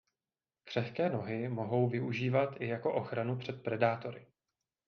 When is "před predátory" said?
3.37-4.27